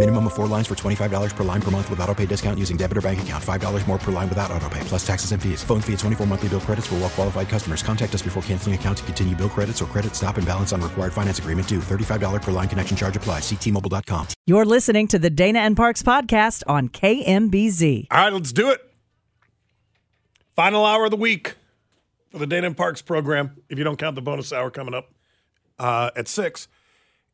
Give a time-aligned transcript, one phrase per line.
[0.00, 2.78] Minimum of four lines for $25 per line per month with auto pay discount using
[2.78, 3.44] debit or bank account.
[3.44, 5.62] $5 more per line without auto pay, plus taxes and fees.
[5.62, 7.82] Phone fee at 24 monthly bill credits for well qualified customers.
[7.82, 10.80] Contact us before canceling account to continue bill credits or credit stop and balance on
[10.80, 11.80] required finance agreement due.
[11.80, 13.42] $35 per line connection charge applies.
[13.42, 14.28] Ctmobile.com.
[14.46, 18.06] You're listening to the Dana and Parks podcast on KMBZ.
[18.10, 18.80] All right, let's do it.
[20.56, 21.56] Final hour of the week
[22.30, 25.12] for the Dana and Parks program, if you don't count the bonus hour coming up
[25.78, 26.68] uh, at 6.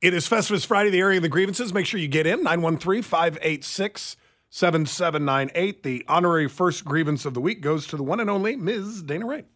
[0.07, 1.75] It is Festivus Friday, the area of the grievances.
[1.75, 4.17] Make sure you get in 913 586
[4.51, 5.83] 7798.
[5.83, 9.03] The honorary first grievance of the week goes to the one and only Ms.
[9.03, 9.47] Dana Wright.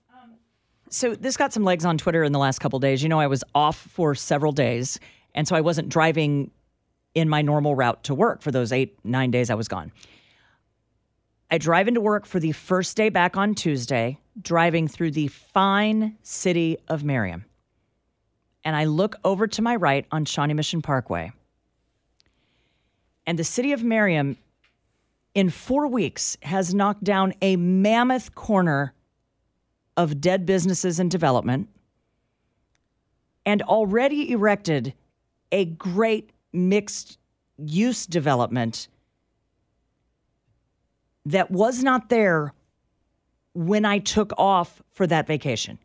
[0.88, 3.00] So this got some legs on Twitter in the last couple days.
[3.00, 4.98] You know, I was off for several days,
[5.36, 6.50] and so I wasn't driving
[7.14, 9.92] in my normal route to work for those eight, nine days I was gone.
[11.48, 16.18] I drive into work for the first day back on Tuesday, driving through the fine
[16.24, 17.44] city of Merriam.
[18.64, 21.32] And I look over to my right on Shawnee Mission Parkway.
[23.26, 24.36] And the city of Merriam,
[25.34, 28.92] in four weeks, has knocked down a mammoth corner
[29.96, 31.68] of dead businesses and development
[33.46, 34.94] and already erected
[35.52, 37.18] a great mixed
[37.58, 38.88] use development
[41.26, 42.54] that was not there
[43.54, 45.78] when I took off for that vacation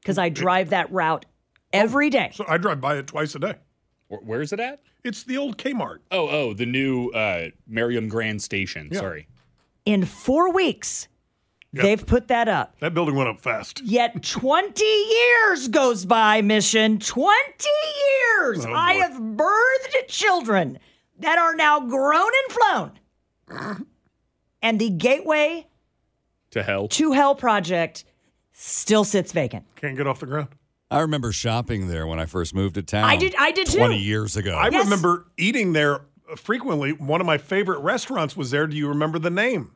[0.00, 1.26] because I drive that route
[1.72, 2.30] every day.
[2.34, 3.54] So I drive by it twice a day.
[4.08, 4.80] Where, where is it at?
[5.04, 5.98] It's the old Kmart.
[6.10, 8.88] Oh, oh, the new uh, Merriam Grand Station.
[8.92, 8.98] Yeah.
[9.00, 9.28] Sorry.
[9.86, 11.08] In four weeks,
[11.72, 11.82] Yep.
[11.84, 12.74] they've put that up.
[12.80, 13.80] That building went up fast.
[13.84, 16.98] Yet 20 years goes by, Mission.
[16.98, 17.36] 20
[18.36, 18.66] years.
[18.66, 20.80] Oh, I have birthed children
[21.20, 22.92] that are now grown and
[23.48, 23.86] flown.
[24.62, 25.68] and the Gateway
[26.50, 26.88] To hell.
[26.88, 28.04] to Hell project
[28.52, 29.64] still sits vacant.
[29.76, 30.48] Can't get off the ground.
[30.90, 33.04] I remember shopping there when I first moved to town.
[33.04, 33.78] I did- I did too.
[33.78, 34.56] 20 years ago.
[34.56, 34.84] I Yes.
[34.84, 36.00] remember eating there
[36.36, 36.92] frequently.
[36.92, 38.66] One of my favorite restaurants was there.
[38.66, 39.70] Do you remember the name?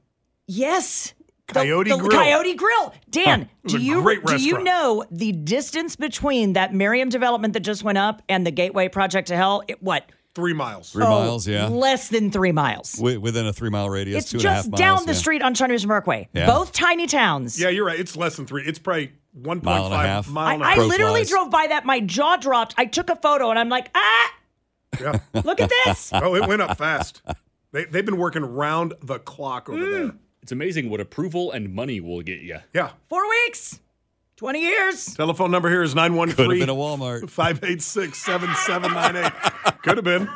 [0.47, 1.14] Yes.
[1.47, 2.10] Coyote the, Grill.
[2.10, 2.94] Coyote Grill.
[3.10, 7.60] Dan, It was do you do you know the distance between that Merriam development that
[7.60, 9.62] just went up and the Gateway project to Hell?
[9.69, 10.06] It, what?
[10.34, 10.91] Three miles.
[10.91, 11.69] Three oh, miles, yeah.
[11.69, 12.92] Less than three miles.
[12.94, 14.78] Wi- within a three mile radius, It's two and a half just miles.
[14.81, 15.19] down the yeah.
[15.19, 16.28] street on Shawnee Mission Parkway.
[16.32, 16.46] Yeah.
[16.46, 17.60] Both tiny towns.
[17.60, 18.00] Yeah, you're right.
[18.00, 18.64] It's less than three.
[18.64, 20.28] It's probably 1.5 Mile and a half.
[20.28, 20.78] mile I, and a I half.
[20.86, 21.30] literally flies.
[21.30, 21.84] drove by that.
[21.84, 22.74] My jaw dropped.
[22.78, 24.32] I took a photo and I'm like, ah,
[25.00, 25.18] Yeah.
[25.44, 26.10] look at this.
[26.14, 27.20] Oh, it went up fast.
[27.72, 30.12] They, they've been working round the clock over there.
[30.42, 32.58] It's amazing what approval and money will get you.
[32.72, 32.90] Yeah.
[33.08, 33.80] Four weeks,
[34.36, 35.06] 20 years.
[35.14, 37.28] Telephone number here is Could have 913 been a Walmart.
[37.30, 39.82] 586 7798.
[39.82, 40.28] Could have been.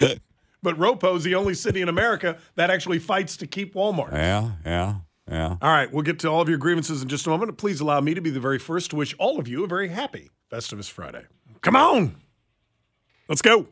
[0.62, 4.12] But Ropo's the only city in America that actually fights to keep Walmart.
[4.12, 4.94] Yeah, yeah,
[5.30, 5.56] yeah.
[5.62, 7.56] All right, we'll get to all of your grievances in just a moment.
[7.56, 9.88] Please allow me to be the very first to wish all of you a very
[9.88, 11.24] happy Festivus Friday.
[11.62, 12.16] Come on.
[13.28, 13.66] Let's go.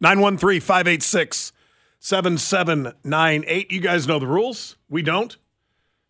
[0.00, 1.52] 913 586
[1.98, 3.70] 7798.
[3.72, 4.76] You guys know the rules.
[4.88, 5.36] We don't.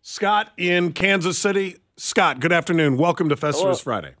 [0.01, 1.77] Scott in Kansas City.
[1.97, 2.97] Scott, good afternoon.
[2.97, 3.75] Welcome to Festivus Hello.
[3.75, 4.13] Friday.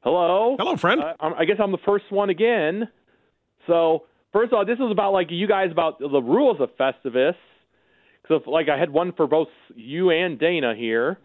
[0.00, 0.56] Hello.
[0.58, 1.00] Hello, friend.
[1.00, 2.88] Uh, I'm- I guess I'm the first one again.
[3.66, 7.36] So first of all, this is about like you guys about the rules of Festivus.
[8.32, 11.18] Because like I had one for both you and Dana here.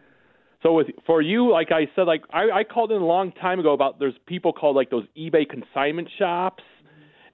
[0.64, 3.60] So with for you, like I said, like I, I called in a long time
[3.60, 6.64] ago about there's people called like those eBay consignment shops,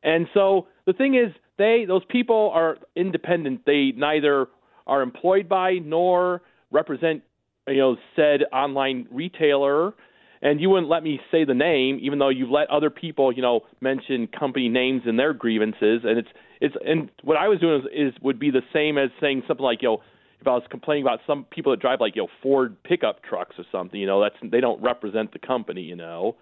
[0.03, 3.61] and so the thing is they those people are independent.
[3.65, 4.47] They neither
[4.85, 6.41] are employed by nor
[6.71, 7.23] represent
[7.67, 9.93] you know said online retailer
[10.41, 13.41] and you wouldn't let me say the name even though you've let other people you
[13.41, 16.27] know mention company names in their grievances and it's
[16.63, 19.63] it's and what I was doing is, is would be the same as saying something
[19.63, 19.97] like you know
[20.39, 23.55] if I was complaining about some people that drive like you know Ford pickup trucks
[23.57, 26.37] or something you know that's they don't represent the company you know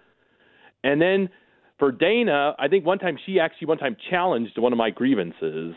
[0.84, 1.28] and then
[1.78, 5.74] for Dana I think one time she actually one time challenged one of my grievances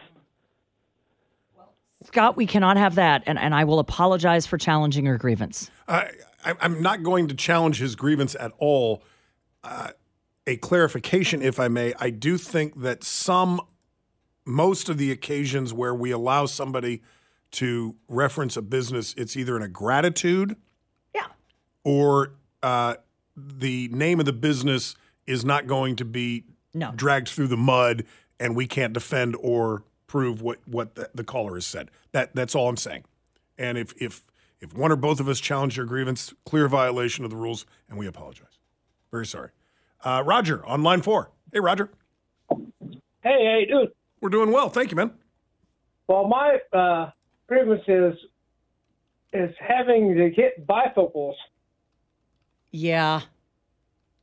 [2.03, 3.23] Scott, we cannot have that.
[3.25, 5.71] And, and I will apologize for challenging your grievance.
[5.87, 6.11] I,
[6.43, 9.01] I, I'm not going to challenge his grievance at all.
[9.63, 9.89] Uh,
[10.45, 11.95] a clarification, if I may.
[11.99, 13.59] I do think that some
[14.45, 17.01] most of the occasions where we allow somebody
[17.51, 20.55] to reference a business, it's either in a gratitude,
[21.13, 21.27] Yeah.
[21.83, 22.95] or uh,
[23.35, 24.95] the name of the business
[25.25, 26.43] is not going to be
[26.73, 26.91] No.
[26.95, 28.05] dragged through the mud,
[28.39, 31.89] and we can't defend or prove what what the, the caller has said.
[32.11, 33.03] That that's all I'm saying.
[33.57, 34.23] And if if
[34.61, 37.97] if one or both of us challenge your grievance, clear violation of the rules, and
[37.97, 38.59] we apologize.
[39.11, 39.49] Very sorry.
[40.03, 41.31] Uh, Roger on line four.
[41.53, 41.89] Hey, Roger.
[42.49, 42.57] Hey,
[43.23, 43.87] how you doing?
[44.21, 44.69] We're doing well.
[44.69, 45.11] Thank you, man.
[46.07, 47.11] Well, my uh,
[47.47, 48.13] grievance is
[49.33, 51.35] is having to get bifocals.
[52.71, 53.21] Yeah.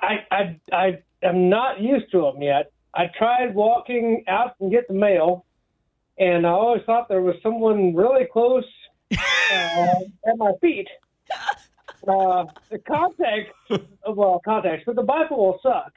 [0.00, 2.72] I I I am not used to them yet.
[2.94, 5.46] I tried walking out and get the mail,
[6.18, 8.64] and I always thought there was someone really close
[9.12, 9.94] uh,
[10.26, 10.88] at my feet.
[12.06, 13.52] Uh, the contacts,
[14.08, 15.92] well, contacts, but the bifocals suck.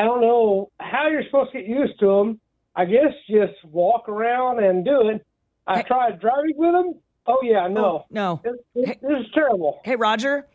[0.00, 2.40] I don't know how you're supposed to get used to them.
[2.74, 5.26] I guess just walk around and do it.
[5.66, 6.94] I tried driving with them.
[7.26, 9.78] Oh yeah, no, oh, no, this, this, this is terrible.
[9.84, 10.46] Hey, Roger,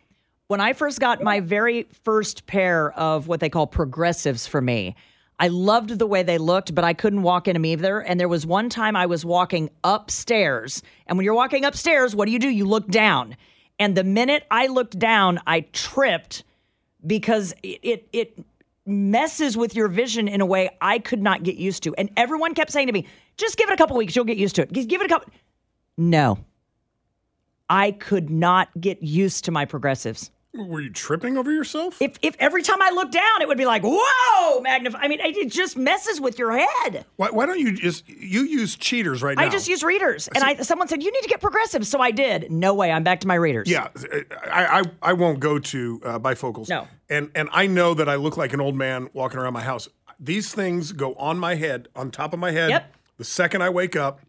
[0.48, 4.96] when I first got my very first pair of what they call progressives for me,
[5.40, 8.00] I loved the way they looked, but I couldn't walk in them either.
[8.00, 10.82] And there was one time I was walking upstairs.
[11.06, 12.50] And when you're walking upstairs, what do you do?
[12.50, 13.38] You look down.
[13.78, 16.44] And the minute I looked down, I tripped
[17.06, 18.46] because it, it, it
[18.86, 21.96] messes with your vision in a way I could not get used to.
[21.96, 24.56] And everyone kept saying to me, just give it a couple weeks, you'll get used
[24.56, 24.72] to it.
[24.72, 25.32] Give it a couple.
[25.98, 26.38] No.
[27.70, 30.30] I could not get used to my progressives.
[30.58, 32.02] Were you tripping over yourself?
[32.02, 35.00] If if every time I look down, it would be like, whoa, magnify.
[35.00, 37.06] I mean, it just messes with your head.
[37.18, 39.44] Why, why don't you just you use cheaters right now?
[39.44, 42.12] I just use readers, and I someone said you need to get progressives, so I
[42.12, 42.52] did.
[42.52, 43.70] No way, I'm back to my readers.
[43.70, 43.90] Yeah,
[44.50, 46.70] I, I, I won't go to uh, bifocals.
[46.70, 46.88] No.
[47.10, 49.90] And and I know that I look like an old man walking around my house.
[50.20, 52.70] These things go on my head, on top of my head.
[52.70, 52.94] Yep.
[53.18, 54.22] The second I wake up,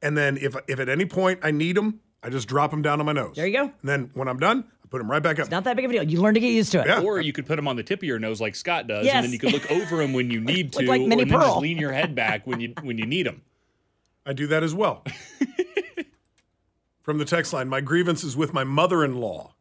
[0.00, 3.00] and then if if at any point I need them, I just drop them down
[3.00, 3.36] on my nose.
[3.36, 3.64] There you go.
[3.64, 5.50] And then when I'm done, put them right back up.
[5.50, 6.02] Not that big of a deal.
[6.04, 6.86] You learn to get used to it.
[6.86, 7.00] Yeah.
[7.00, 9.16] Or you could put them on the tip of your nose like Scott does, Yes.
[9.16, 11.30] and then you could look over them when you need to, like or Minnie and
[11.32, 13.42] then just lean your head back when you when you need them.
[14.26, 15.02] I do that as well.
[17.02, 19.52] From the text line, my grievance is with my mother-in-law.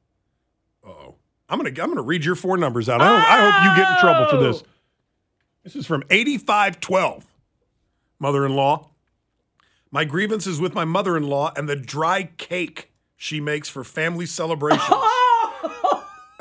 [0.86, 1.16] Oh,
[1.50, 3.02] I'm gonna I'm gonna read your four numbers out.
[3.02, 4.62] I, don't, I hope you get in trouble for this.
[4.64, 4.68] Oh!
[5.64, 7.26] This is from 8512.
[8.20, 8.90] Mother-in-law.
[9.92, 14.84] My grievance is with my mother-in-law and the dry cake she makes for family celebrations.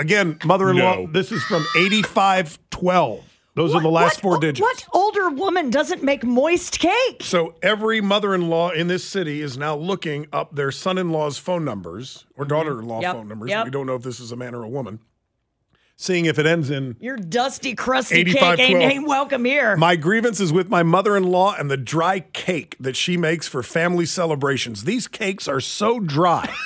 [0.01, 0.95] Again, mother-in-law.
[0.97, 1.07] No.
[1.07, 3.25] This is from 8512.
[3.57, 4.61] Those are the last four digits.
[4.61, 7.21] What older woman doesn't make moist cake?
[7.23, 12.45] So every mother-in-law in this city is now looking up their son-in-law's phone numbers or
[12.45, 13.03] daughter-in-law Mm-hmm.
[13.03, 13.51] Yep, phone numbers.
[13.51, 13.65] yep.
[13.65, 15.01] We don't know if this is a man or a woman.
[15.97, 19.77] Seeing if it ends in Your dusty, crusty cake 85, ain't, ain't welcome here.
[19.77, 24.07] my grievance is with my mother-in-law and the dry cake that she makes for family
[24.07, 24.85] celebrations.
[24.85, 26.51] These cakes are so dry.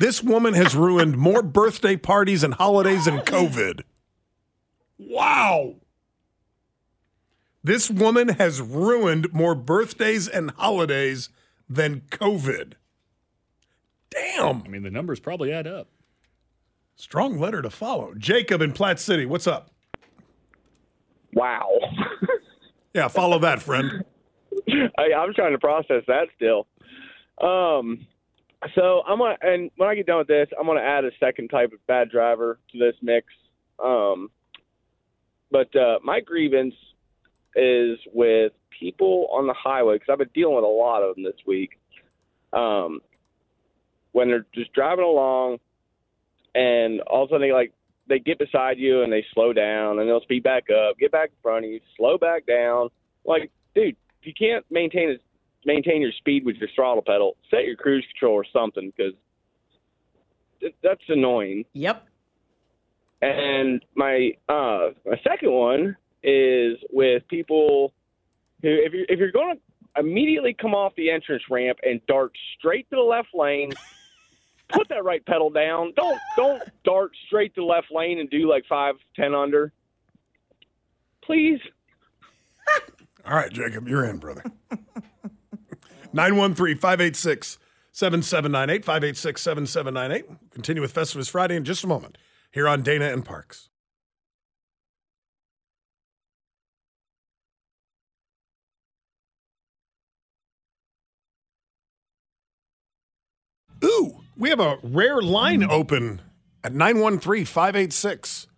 [0.00, 3.82] this woman has ruined more birthday parties and holidays than COVID.
[4.98, 5.76] Wow.
[7.62, 11.28] This woman has ruined more birthdays and holidays
[11.68, 12.74] than COVID.
[14.10, 14.62] Damn.
[14.62, 15.88] I mean, the numbers probably add up.
[16.96, 18.14] Strong letter to follow.
[18.16, 19.70] Jacob in Platte City, what's up?
[21.32, 21.68] Wow.
[22.94, 24.04] Yeah, follow that, friend.
[24.98, 26.66] I, I'm trying to process that still.
[27.40, 28.06] Um,
[28.74, 31.48] so I'm gonna, and when I get done with this, I'm gonna add a second
[31.48, 33.26] type of bad driver to this mix.
[33.82, 34.30] Um,
[35.50, 36.74] but uh, my grievance
[37.54, 41.24] is with people on the highway because I've been dealing with a lot of them
[41.24, 41.78] this week.
[42.52, 43.00] Um,
[44.12, 45.58] when they're just driving along,
[46.54, 47.72] and all of a sudden they like
[48.08, 51.28] they get beside you and they slow down and they'll speed back up, get back
[51.28, 52.88] in front of you, slow back down.
[53.24, 55.22] Like, dude, if you can't maintain it,
[55.68, 59.12] maintain your speed with your throttle pedal, set your cruise control or something because
[60.82, 61.64] that's annoying.
[61.74, 62.06] Yep.
[63.20, 67.92] And my uh, my second one is with people
[68.62, 72.32] who, if you're if you're going to immediately come off the entrance ramp and dart
[72.58, 73.72] straight to the left lane,
[74.68, 75.92] put that right pedal down.
[75.96, 79.72] Don't don't dart straight to the left lane and do like five ten under.
[81.22, 81.60] Please.
[83.26, 84.44] All right, Jacob, you're in, brother.
[86.18, 87.58] 913 586
[87.92, 88.84] 7798.
[88.84, 90.50] 586 7798.
[90.50, 92.18] Continue with Festivus Friday in just a moment
[92.50, 93.68] here on Dana and Parks.
[103.84, 105.70] Ooh, we have a rare line mm.
[105.70, 106.20] open
[106.64, 108.48] at 913 586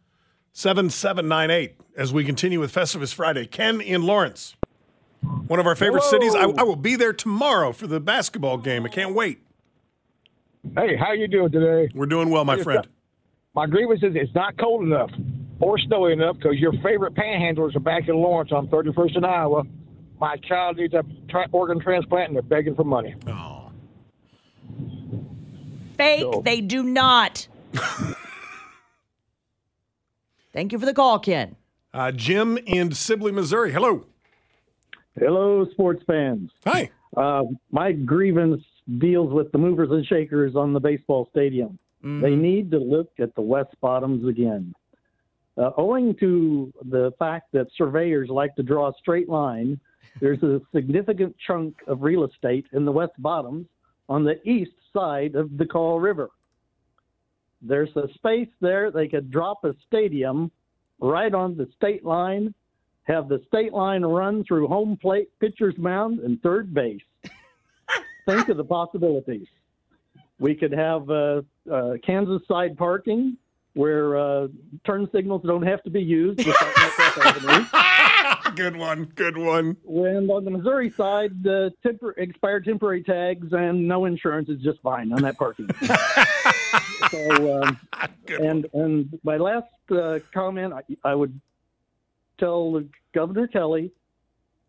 [0.55, 3.45] 7798 as we continue with Festivus Friday.
[3.45, 4.57] Ken in Lawrence.
[5.23, 6.11] One of our favorite Hello.
[6.11, 6.35] cities.
[6.35, 8.85] I, I will be there tomorrow for the basketball game.
[8.85, 9.41] I can't wait.
[10.77, 11.91] Hey, how you doing today?
[11.95, 12.79] We're doing well, my It's friend.
[12.79, 12.89] not-
[13.53, 15.11] my grievance is it's not cold enough
[15.59, 19.65] or snowy enough because your favorite panhandlers are back in Lawrence on 31st in Iowa.
[20.21, 23.15] My child needs a tra- organ transplant and they're begging for money.
[23.27, 23.73] Oh.
[25.97, 26.21] Fake.
[26.31, 26.43] No.
[26.45, 27.49] They do not.
[30.53, 31.57] Thank you for the call, Ken.
[31.93, 33.73] Uh, Jim in Sibley, Missouri.
[33.73, 34.07] Hello.
[35.19, 36.51] Hello, sports fans.
[36.65, 36.91] Hi.
[37.17, 38.63] Uh, my grievance
[38.99, 41.79] deals with the movers and shakers on the baseball stadium.
[42.03, 44.75] They need to look at the West Bottoms again.
[45.59, 49.79] Uh, owing to the fact that surveyors like to draw a straight line,
[50.21, 53.67] there's a significant chunk of real estate in the West Bottoms
[54.09, 56.31] on the east side of the Kaw River.
[57.61, 60.51] There's a space there they could drop a stadium
[61.01, 62.55] right on the state line,
[63.11, 67.03] have the state line run through home plate, pitcher's mound, and third base.
[68.27, 69.49] Think of the possibilities.
[70.39, 73.37] We could have uh, uh, Kansas side parking
[73.75, 74.49] where uh,
[74.85, 76.39] turn signals don't have to be used.
[76.39, 78.55] without Metcalf Avenue.
[78.57, 79.05] good one.
[79.15, 79.77] Good one.
[79.87, 84.81] And on the Missouri side, uh, tempor- expired temporary tags and no insurance is just
[84.81, 85.69] fine on that parking.
[87.11, 87.79] so, um,
[88.29, 91.41] and and my last uh, comment, I, I would
[92.41, 92.83] tell
[93.15, 93.93] Governor Kelly,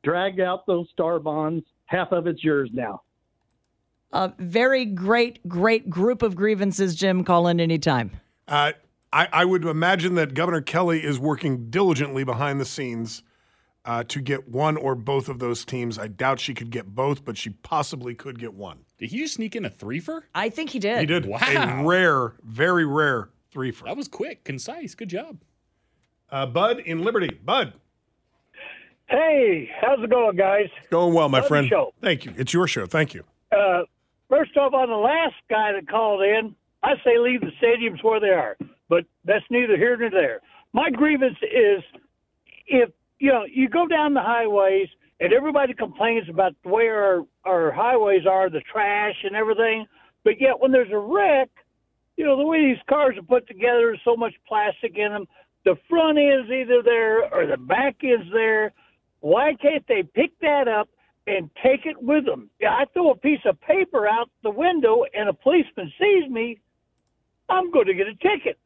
[0.04, 1.66] drag out those star bonds.
[1.86, 3.02] Half of it's yours now.
[4.14, 7.24] A very great, great group of grievances, Jim.
[7.24, 8.12] Call in anytime.
[8.48, 8.74] Uh,
[9.14, 13.24] I, I would imagine that Governor Kelly is working diligently behind the scenes
[13.86, 15.98] uh, to get one or both of those teams.
[15.98, 18.80] I doubt she could get both, but she possibly could get one.
[18.98, 20.22] Did he just sneak in a threefer?
[20.36, 21.00] I think he did.
[21.00, 21.26] He did.
[21.26, 21.40] Wow.
[21.42, 23.86] A rare, very rare three for.
[23.86, 24.96] That was quick, concise.
[24.96, 25.40] Good job.
[26.32, 27.38] Uh, Bud in Liberty.
[27.44, 27.74] Bud.
[29.10, 30.68] Hey, how's it going, guys?
[30.90, 31.68] Going well, my Love friend.
[31.68, 31.94] show.
[32.02, 32.34] Thank you.
[32.38, 32.86] It's your show.
[32.86, 33.24] Thank you.
[33.52, 33.82] Uh,
[34.30, 38.22] first off, on the last guy that called in, I say leave the stadiums where
[38.22, 38.56] they are,
[38.88, 40.40] but that's neither here nor there.
[40.74, 41.84] My grievance is
[42.68, 44.88] if you know you go down the highways
[45.20, 49.86] and everybody complains about the way our our highways are, the trash and everything,
[50.24, 51.50] but yet when there's a wreck,
[52.16, 55.26] you know the way these cars are put together, there's so much plastic in them.
[55.64, 58.74] The front is either there or the back is there.
[59.20, 60.90] Why can't they pick that up
[61.28, 62.50] and take it with them?
[62.60, 66.60] Yeah, I throw a piece of paper out the window and a policeman sees me,
[67.50, 68.58] I'm going to get a ticket.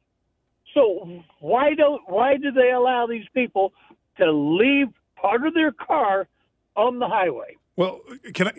[0.74, 3.74] So why don't why do they allow these people
[4.18, 6.28] to leave part of their car
[6.76, 7.56] on the highway?
[7.78, 8.02] Well,
[8.34, 8.52] can I,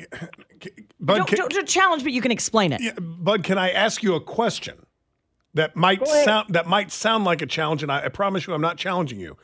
[1.01, 1.17] Bud?
[1.17, 2.81] Don't, can, don't, don't challenge, but you can explain it.
[2.83, 4.86] Yeah, Bud, can I ask you a question
[5.57, 8.61] that might sound that might sound like a challenge, and I, I promise you, I'm
[8.61, 9.37] not challenging you.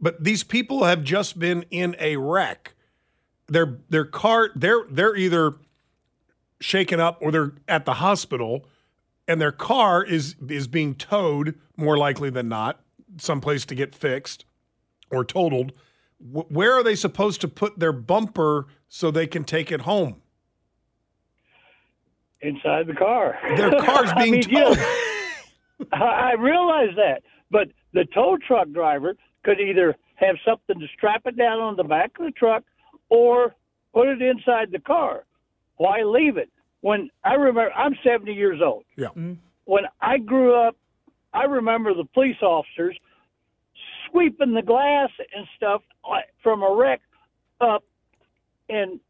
[0.00, 2.74] But these people have just been in a wreck.
[3.46, 5.54] Their their car they're they're either
[6.60, 8.66] shaken up or they're at the hospital,
[9.28, 12.80] and their car is is being towed more likely than not
[13.18, 14.46] someplace to get fixed
[15.10, 15.72] or totaled.
[16.18, 20.22] Wh- Where are they supposed to put their bumper so they can take it home?
[22.42, 23.38] inside the car.
[23.56, 24.78] Their car's I being mean, towed.
[24.78, 25.09] I
[25.92, 31.36] I realize that, but the tow truck driver could either have something to strap it
[31.36, 32.62] down on the back of the truck
[33.08, 33.54] or
[33.94, 35.24] put it inside the car.
[35.76, 36.50] Why leave it?
[36.82, 38.84] When I remember, I'm 70 years old.
[38.96, 39.08] Yeah.
[39.64, 40.76] When I grew up,
[41.32, 42.96] I remember the police officers
[44.10, 45.82] sweeping the glass and stuff
[46.42, 47.00] from a wreck
[47.60, 47.84] up
[48.68, 49.00] and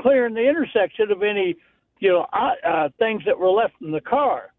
[0.00, 1.56] clearing the intersection of any,
[1.98, 4.52] you know, uh, uh, things that were left in the car.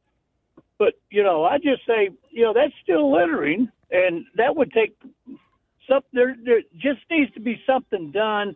[0.80, 4.96] But you know, I just say, you know, that's still littering, and that would take
[5.88, 6.02] some.
[6.14, 8.56] There, there just needs to be something done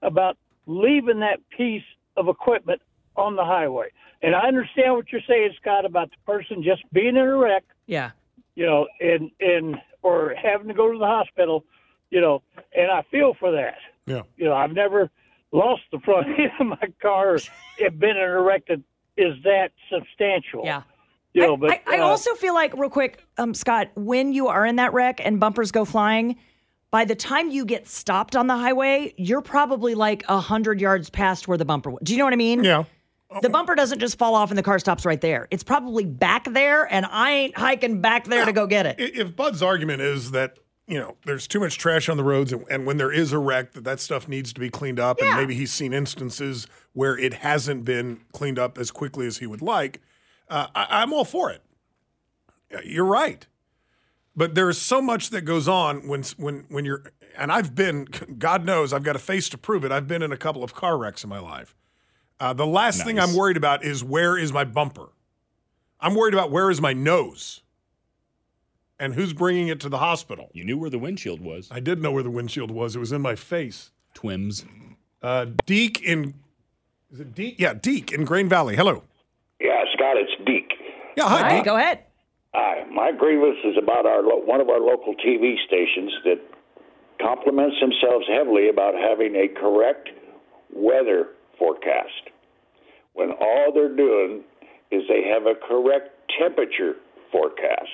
[0.00, 1.82] about leaving that piece
[2.16, 2.80] of equipment
[3.16, 3.88] on the highway.
[4.22, 7.64] And I understand what you're saying, Scott, about the person just being in a wreck,
[7.86, 8.12] Yeah.
[8.54, 11.64] you know, and and or having to go to the hospital,
[12.10, 12.42] you know,
[12.76, 13.76] and I feel for that.
[14.06, 14.22] Yeah.
[14.36, 15.10] You know, I've never
[15.50, 17.36] lost the front end of my car
[17.80, 18.80] and been in a wreck that
[19.16, 20.62] is that substantial.
[20.64, 20.82] Yeah.
[21.34, 24.48] You know, but I, I uh, also feel like, real quick, um, Scott, when you
[24.48, 26.36] are in that wreck and bumpers go flying,
[26.92, 31.10] by the time you get stopped on the highway, you're probably like a hundred yards
[31.10, 32.00] past where the bumper was.
[32.04, 32.62] Do you know what I mean?
[32.62, 32.84] Yeah.
[33.42, 35.48] The bumper doesn't just fall off and the car stops right there.
[35.50, 38.96] It's probably back there, and I ain't hiking back there to go get it.
[38.98, 42.64] If Bud's argument is that you know there's too much trash on the roads, and,
[42.70, 45.34] and when there is a wreck, that that stuff needs to be cleaned up, and
[45.36, 49.62] maybe he's seen instances where it hasn't been cleaned up as quickly as he would
[49.62, 50.00] like,
[50.48, 51.62] uh, I, I'm all for it.
[52.74, 53.46] Uh, You're right,
[54.36, 57.04] but there is so much that goes on when when when you're
[57.36, 58.04] and I've been,
[58.38, 59.92] God knows, I've got a face to prove it.
[59.92, 61.74] I've been in a couple of car wrecks in my life.
[62.40, 65.10] Uh, the last thing I'm worried about is where is my bumper.
[66.00, 67.62] I'm worried about where is my nose,
[68.98, 70.50] and who's bringing it to the hospital.
[70.52, 71.68] You knew where the windshield was.
[71.70, 72.96] I did know where the windshield was.
[72.96, 73.92] It was in my face.
[74.14, 74.66] Twims.
[75.22, 76.34] Uh, Deke in,
[77.12, 77.58] is it Deke?
[77.58, 78.76] Yeah, Deke in Grain Valley.
[78.76, 79.04] Hello.
[79.60, 80.72] Yeah, Scott, it's Deke.
[81.16, 82.00] Yeah, hi, Hi, go ahead.
[82.54, 82.84] Hi.
[82.90, 86.40] My grievance is about our lo- one of our local TV stations that
[87.20, 90.08] compliments themselves heavily about having a correct
[90.72, 91.28] weather
[91.58, 92.30] forecast
[93.14, 94.42] when all they're doing
[94.90, 96.94] is they have a correct temperature
[97.30, 97.90] forecast.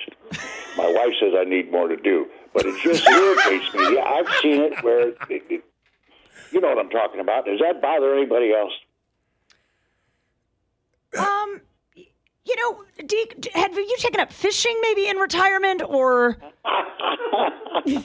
[0.77, 3.95] My wife says I need more to do, but it just irritates me.
[3.95, 5.63] Yeah, I've seen it where it, it,
[6.51, 7.45] you know what I'm talking about.
[7.45, 8.73] Does that bother anybody else?
[11.17, 11.61] Um,
[12.51, 16.37] you know, Deke, have you taken up fishing maybe in retirement or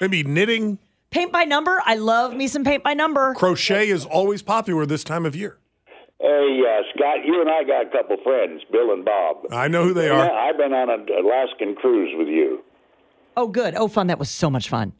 [0.00, 0.78] Maybe knitting,
[1.10, 1.80] paint by number?
[1.84, 3.34] I love me some paint by number.
[3.34, 5.58] crochet is always popular this time of year.
[6.20, 9.46] Hey, uh, Scott, you and I got a couple friends, Bill and Bob.
[9.50, 10.24] I know who they are.
[10.24, 10.48] Yeah, are.
[10.48, 12.62] I've been on an Alaskan cruise with you.
[13.36, 13.74] Oh, good.
[13.74, 14.06] Oh, fun.
[14.06, 14.92] That was so much fun.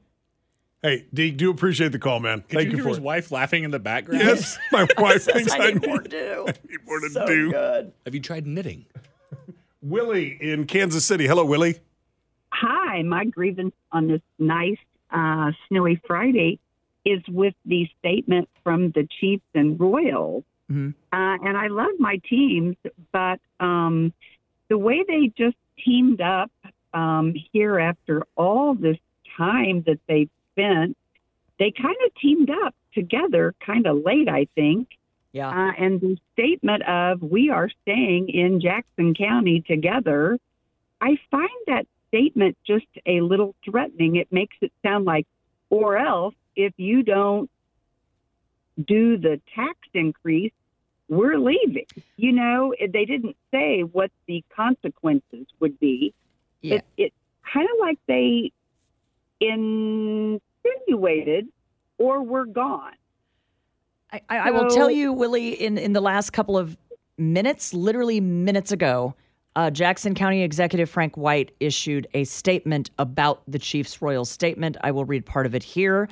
[0.83, 2.43] Hey, Deke, do appreciate the call, man.
[2.43, 3.03] Could Thank you, you hear for his it.
[3.05, 4.23] wife laughing in the background?
[4.23, 6.47] Yes, my wife Says thinks I I need need more to do.
[6.69, 7.51] need more to So do.
[7.53, 7.93] good.
[8.05, 8.85] Have you tried knitting?
[9.83, 11.27] Willie in Kansas City.
[11.27, 11.77] Hello, Willie.
[12.53, 14.79] Hi, my grievance on this nice
[15.11, 16.59] uh, snowy Friday
[17.05, 20.45] is with the statement from the Chiefs and Royals.
[20.71, 20.95] Mhm.
[21.13, 22.77] Uh, and I love my teams,
[23.13, 24.13] but um,
[24.69, 26.51] the way they just teamed up
[26.93, 28.97] um, here after all this
[29.37, 30.97] time that they've spent,
[31.59, 34.89] they kind of teamed up together kind of late, I think.
[35.33, 35.49] Yeah.
[35.49, 40.39] Uh, and the statement of we are staying in Jackson County together,
[41.01, 44.17] I find that statement just a little threatening.
[44.17, 45.27] It makes it sound like,
[45.69, 47.51] or else if you don't
[48.83, 50.53] do the tax increase,
[51.09, 51.87] we're leaving.
[52.17, 56.15] You know, they didn't say what the consequences would be.
[56.63, 56.77] Yeah.
[56.77, 57.13] It, it
[57.53, 58.53] kind of like they
[60.67, 61.49] insinuated,
[61.99, 62.93] or we're gone.
[64.13, 66.77] I, I, I will tell you, Willie, in, in the last couple of
[67.19, 69.15] minutes, literally minutes ago,
[69.57, 74.77] uh, Jackson County Executive Frank White issued a statement about the Chiefs' royal statement.
[74.83, 76.09] I will read part of it here.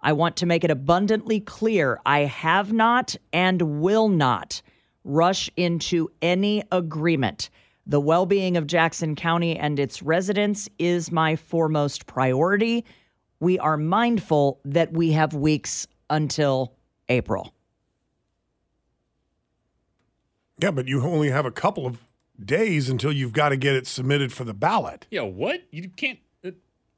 [0.00, 4.62] I want to make it abundantly clear I have not and will not
[5.02, 7.50] rush into any agreement.
[7.86, 12.84] The well being of Jackson County and its residents is my foremost priority.
[13.44, 16.72] We are mindful that we have weeks until
[17.10, 17.52] April.
[20.60, 21.98] Yeah, but you only have a couple of
[22.42, 25.06] days until you've got to get it submitted for the ballot.
[25.10, 25.60] Yeah, what?
[25.70, 26.18] You can't.
[26.42, 26.52] Uh,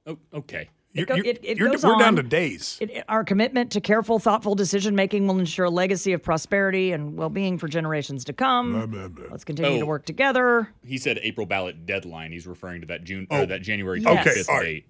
[0.07, 0.69] oh, okay.
[0.95, 2.79] It, go, it, it goes we're down to days.
[2.81, 6.93] It- it- our commitment to careful, thoughtful decision making will ensure a legacy of prosperity
[6.93, 9.19] and well being for generations to come.
[9.31, 9.89] Let's continue to Oh.
[9.89, 10.69] work together.
[10.85, 12.31] He said April ballot deadline.
[12.31, 13.43] He's referring to that June Oh.
[13.43, 14.25] or that January Yes.
[14.27, 14.85] 25th Okay, all right.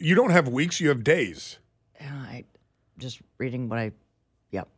[0.00, 0.08] Date.
[0.08, 1.58] You don't have weeks, you have days.
[2.00, 2.44] I
[2.98, 3.92] just reading what I.
[4.50, 4.68] Yep.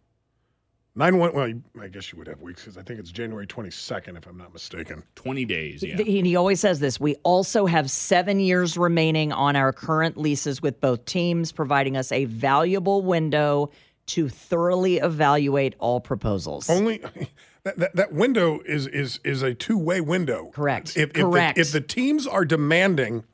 [0.95, 1.33] Nine one.
[1.33, 4.27] Well, I guess you would have weeks because I think it's January twenty second, if
[4.27, 5.03] I'm not mistaken.
[5.15, 5.83] 20 days.
[5.83, 5.97] Yeah.
[5.97, 6.99] He, he always says this.
[6.99, 12.13] We also have seven years remaining on our current leases with both teams, providing us
[12.13, 13.71] a valuable window
[14.07, 16.69] to thoroughly evaluate all proposals.
[16.69, 16.99] Only
[17.65, 20.51] that, that, that window is is is a two way window.
[20.53, 20.97] Correct.
[20.97, 21.57] If, if Correct.
[21.57, 23.25] The, if the teams are demanding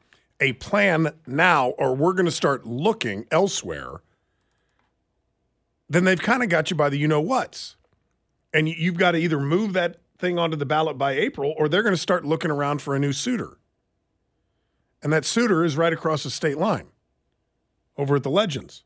[0.41, 4.01] a plan now, or we're going to start looking elsewhere,
[5.89, 7.77] then they've kind of got you by the you know what's,
[8.53, 11.69] and you- you've got to either move that thing onto the ballot by April, or
[11.69, 13.59] they're going to start looking around for a new suitor.
[15.03, 16.89] And that suitor is right across the state line,
[17.97, 18.85] over at the Legends.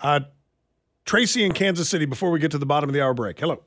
[0.00, 0.20] Uh,
[1.04, 2.04] Tracy in Kansas City.
[2.04, 3.62] Before we get to the bottom of the hour break, hello.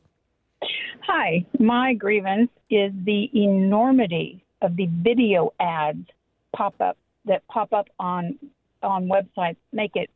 [1.01, 6.07] Hi, my grievance is the enormity of the video ads
[6.55, 8.37] pop up that pop up on
[8.81, 10.09] on websites make it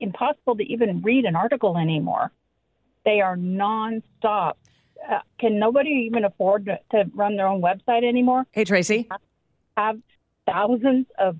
[0.00, 2.30] impossible to even read an article anymore.
[3.04, 4.54] They are nonstop.
[5.10, 8.46] Uh, can nobody even afford to, to run their own website anymore?
[8.52, 9.08] Hey, Tracy.
[9.76, 9.98] Have
[10.46, 11.36] thousands of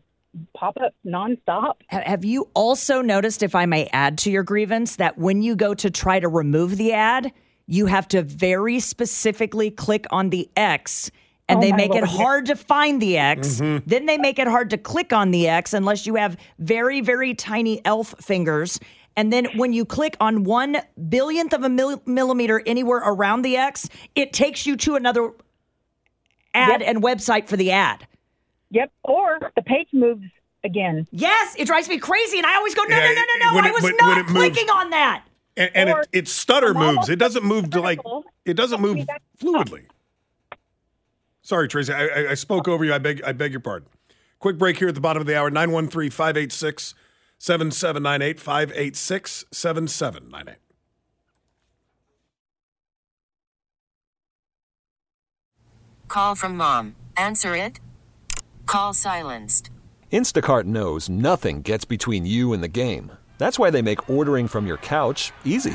[0.54, 1.74] pop ups nonstop.
[1.90, 5.54] Ha- Have you also noticed, if I may add to your grievance, that when you
[5.54, 7.32] go to try to remove the ad,
[7.66, 11.10] you have to very specifically click on the X
[11.52, 12.16] and Oh, they make it Lord, yes.
[12.16, 13.60] hard to find the X.
[13.60, 13.82] Mhm.
[13.86, 17.34] Then they make it hard to click on the X unless you have very, very
[17.34, 18.80] tiny elf fingers.
[19.16, 23.56] And then when you click on one billionth of a mil- millimeter anywhere around the
[23.58, 25.32] X, it takes you to another
[26.54, 28.06] ad and website for the ad.
[28.70, 28.90] Yep.
[29.04, 30.24] Or the page moves
[30.64, 31.06] again.
[31.10, 33.54] Yes, it drives me crazy, and I always go, no, Yeah, no, no, no, no.
[33.56, 35.24] when I was when- not when it moves- clicking on that.
[35.58, 37.10] And, and Or- it, it stutter moves.
[37.10, 38.00] It doesn't move to like
[38.46, 39.04] it doesn't move
[39.38, 39.82] fluidly.
[41.42, 41.92] Sorry, Tracy.
[41.92, 42.94] I, I, I spoke over you.
[42.94, 43.88] I beg I beg your pardon.
[44.38, 45.50] Quick break here at the bottom of the hour.
[45.50, 46.94] 913-586-7798.
[48.40, 50.56] 586-7798.
[56.08, 56.96] Call from mom.
[57.16, 57.78] Answer it.
[58.66, 59.70] Call silenced.
[60.12, 63.12] Instacart knows nothing gets between you and the game.
[63.38, 65.74] That's why they make ordering from your couch easy.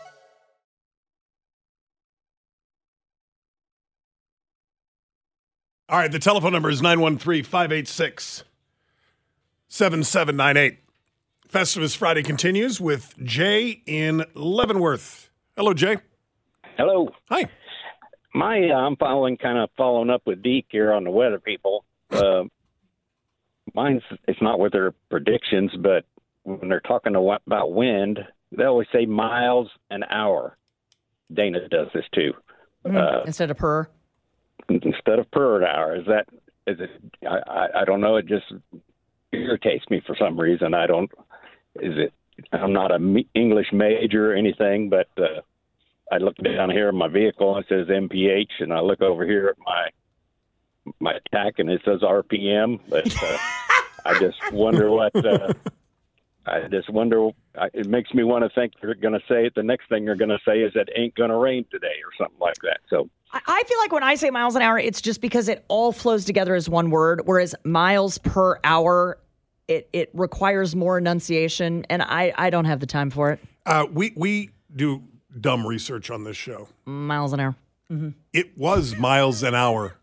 [5.91, 8.45] All right, the telephone number is 913 586
[9.67, 10.79] 7798.
[11.49, 15.29] Festivus Friday continues with Jay in Leavenworth.
[15.57, 15.97] Hello, Jay.
[16.77, 17.09] Hello.
[17.29, 17.49] Hi.
[18.33, 21.83] My, uh, I'm following, kind of following up with Deke here on the weather people.
[22.09, 22.43] Uh,
[23.73, 26.05] mine's, it's not with their predictions, but
[26.43, 28.17] when they're talking about wind,
[28.57, 30.57] they always say miles an hour.
[31.33, 32.31] Dana does this too.
[32.85, 33.89] Uh, Instead of per.
[34.69, 35.95] Instead of per hour.
[35.95, 36.27] Is that
[36.67, 36.89] is it?
[37.27, 38.17] I, I don't know.
[38.17, 38.45] It just
[39.31, 40.73] irritates me for some reason.
[40.73, 41.11] I don't.
[41.75, 42.13] Is it?
[42.51, 45.41] I'm not a English major or anything, but uh,
[46.11, 49.25] I look down here at my vehicle and it says MPH, and I look over
[49.25, 49.89] here at my
[50.99, 52.79] my attack and it says RPM.
[52.89, 53.37] But uh,
[54.05, 55.15] I just wonder what.
[55.15, 55.53] Uh,
[56.45, 57.29] I just wonder.
[57.57, 59.53] I- It makes me want to think they're going to say it.
[59.55, 62.11] The next thing they're going to say is it ain't going to rain today or
[62.17, 62.79] something like that.
[62.89, 65.63] So I- I feel like when I say miles an hour, it's just because it
[65.67, 69.17] all flows together as one word, whereas miles per hour,
[69.67, 73.39] it, it requires more enunciation, and I, I don't have the time for it.
[73.65, 75.03] Uh, we, we do
[75.39, 76.67] dumb research on this show.
[76.85, 77.55] Miles an hour.
[78.33, 79.95] It was miles an hour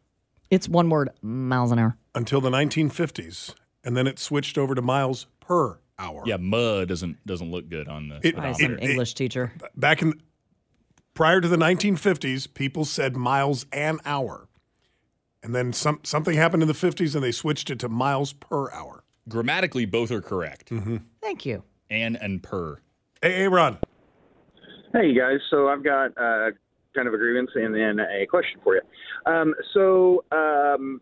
[0.51, 1.96] It's one word, miles an hour.
[2.14, 6.22] until the 1950s, and then it switched over to miles per hour.
[6.26, 8.20] Yeah, mud doesn't doesn't look good on the.
[8.22, 9.52] It- By it- some it- English teacher.
[9.76, 10.20] Back in
[11.14, 14.48] prior to the 1950s, people said miles an hour,
[15.42, 18.70] and then some something happened in the 50s, and they switched it to miles per
[18.72, 19.04] hour.
[19.28, 20.70] Grammatically, both are correct.
[20.70, 20.96] Mm-hmm.
[21.20, 21.62] Thank you.
[21.90, 22.78] And and per.
[23.22, 23.78] Hey, hey, Ron.
[24.92, 25.40] Hey, you guys.
[25.50, 26.50] So I've got uh,
[26.94, 28.80] kind of a grievance and then a question for you.
[29.26, 31.00] Um, so um,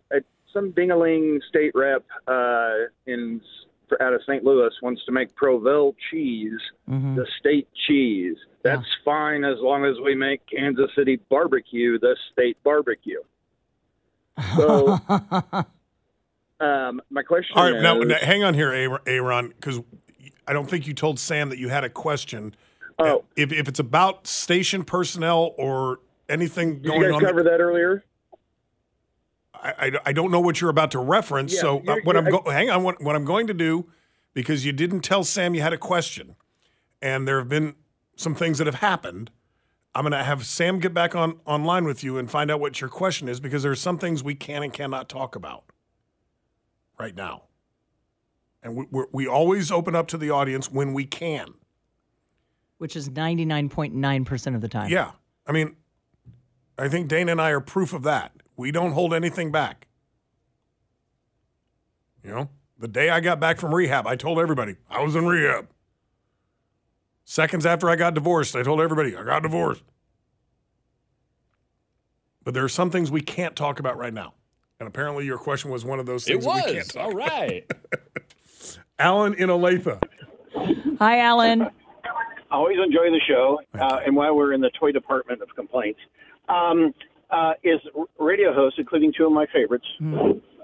[0.53, 3.41] some dingaling state rep uh, in
[4.01, 4.45] out of St.
[4.45, 8.37] Louis wants to make Provel cheese the state cheese.
[8.63, 13.21] That's fine as long as we make Kansas City barbecue the state barbecue.
[14.57, 14.99] So
[16.61, 19.81] um, my question All right, is, now, now hang on here, Aaron- Aaron, because
[20.47, 22.55] I don't think you told Sam that you had a question.
[22.99, 27.43] Oh, if, if it's about station personnel or anything did going you guys on, cover
[27.45, 28.05] that earlier?
[29.67, 31.55] I, I, I don't know what you're about to reference.
[31.55, 32.83] Yeah, so uh, you're- what I'm you're- go- hang on.
[32.83, 33.87] What, what I'm going to do,
[34.35, 36.37] because you didn't tell Sam you had a question,
[37.03, 37.75] and there have been
[38.17, 39.31] some things that have happened.
[39.95, 42.81] I'm going to have Sam get back on online with you and find out what
[42.83, 45.65] your question is because there are some things we can and cannot talk about
[46.99, 47.45] right now.
[48.63, 51.55] And we, we're, we always open up to the audience when we can.
[52.79, 54.91] Which is 99.9% of the time.
[54.91, 55.13] Yeah.
[55.47, 55.77] I mean,
[56.79, 58.33] I think Dana and I are proof of that.
[58.57, 59.87] We don't hold anything back.
[62.25, 65.27] You know, the day I got back from rehab, I told everybody I was in
[65.27, 65.69] rehab.
[67.25, 69.83] Seconds after I got divorced, I told everybody I got divorced.
[72.45, 74.35] But there are some things we can't talk about right now.
[74.79, 76.89] And apparently your question was one of those It things that we can't It was.
[76.89, 77.65] talk All right.
[78.99, 80.01] Alan in Olathe.
[80.99, 81.63] Hi, Alan.
[81.63, 81.69] I
[82.51, 83.59] always enjoy the show.
[83.79, 85.99] Uh, and while we're in the toy department of complaints,
[86.49, 86.95] um,
[87.31, 87.81] uh, is
[88.19, 89.87] radio hosts, including two of my favorites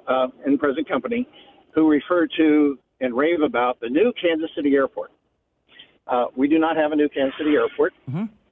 [0.08, 1.28] uh, in present company,
[1.74, 5.10] who refer to and rave about the new Kansas City airport.
[6.06, 7.92] Uh, we do not have a new Kansas City airport.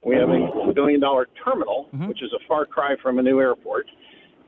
[0.03, 3.85] We have a billion dollar terminal, which is a far cry from a new airport.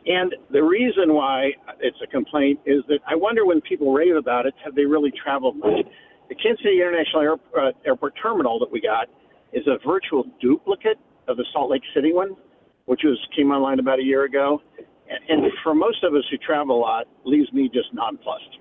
[0.06, 4.46] And the reason why it's a complaint is that I wonder when people rave about
[4.46, 5.86] it, have they really traveled much?
[6.28, 9.08] The Kansas City International Air, uh, Airport terminal that we got
[9.54, 10.98] is a virtual duplicate
[11.28, 12.36] of the Salt Lake City one,
[12.86, 14.62] which was came online about a year ago.
[15.30, 18.58] And, for most of us who travel a lot, leaves me just nonplussed.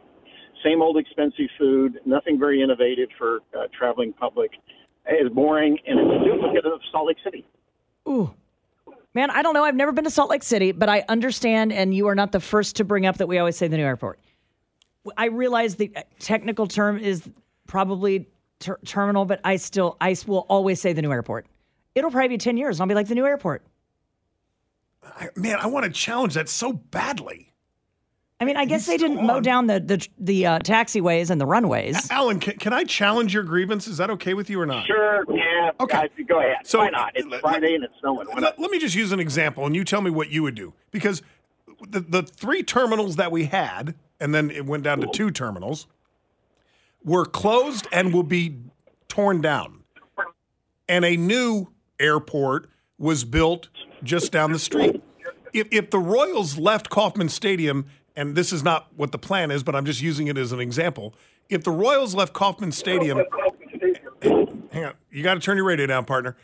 [0.65, 4.51] Same old expensive food, nothing very innovative for uh, traveling public.
[5.07, 7.47] It's boring, and it's a duplicate of Salt Lake City.
[8.09, 8.33] Ooh.
[9.15, 9.65] Man, I don't know.
[9.65, 12.41] I've never been to Salt Lake City, but I understand, and you are not the
[12.41, 14.21] first to bring up that we always say the new airport.
[15.17, 17.29] I realize the uh, technical term is
[17.67, 18.29] probably
[18.61, 21.47] ter- terminal, but I still, I will always say the new airport.
[21.95, 23.65] It'll probably be 10 years, and I'll be like, the new airport.
[25.05, 27.53] I, man, I want to challenge that so badly.
[28.41, 31.47] I mean, I guess they didn't mow down the the, the uh, taxiways and the
[31.47, 32.11] runways.
[32.11, 33.87] Alan, can, can I challenge your grievance?
[33.87, 34.87] Is that okay with you or not?
[34.87, 35.71] Sure, yeah.
[35.79, 36.09] Okay.
[36.27, 36.57] Go ahead.
[36.65, 37.13] So- Why not?
[37.15, 38.27] It's Friday and it's snowing.
[38.41, 40.75] Let, let me just use an example, and you tell me what you would do.
[40.91, 41.23] Because
[41.89, 45.87] the, the three terminals that we had, and then it went down to two terminals,
[47.05, 48.57] were closed and will be
[49.09, 49.85] torn down.
[50.89, 51.69] And a new
[52.01, 53.69] airport was built
[54.03, 55.03] just down the street.
[55.53, 57.87] If, if the Royals left Kauffman Stadium,
[58.17, 60.61] and this is not what the plan is, but I'm just using it as an
[60.61, 61.15] example.
[61.49, 63.23] If the Royals left Kauffman Stadium
[64.73, 64.95] hang on.
[65.11, 66.37] You got to turn your radio down, partner.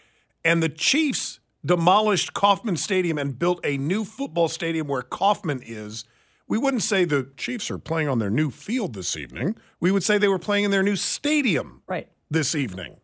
[0.45, 6.05] And the Chiefs demolished Kauffman Stadium and built a new football stadium where Kauffman is.
[6.47, 9.57] We wouldn't say the Chiefs are playing on their new field this evening.
[9.81, 12.09] We would say they were playing in their new stadium right.
[12.31, 12.97] this evening.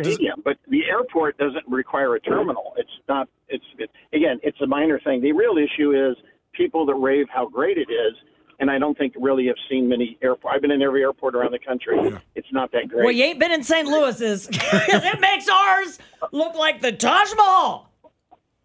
[0.00, 2.74] Stadium, but the airport doesn't require a terminal.
[2.76, 3.28] It's not.
[3.48, 5.20] It's it, again, it's a minor thing.
[5.22, 6.16] The real issue is
[6.52, 8.14] people that rave how great it is,
[8.60, 10.54] and I don't think really have seen many airport.
[10.54, 11.96] I've been in every airport around the country.
[12.34, 13.04] It's not that great.
[13.04, 13.86] Well, you ain't been in St.
[13.88, 14.46] Louis's.
[14.52, 15.98] 'Cause it makes ours
[16.32, 17.90] look like the Taj Mahal.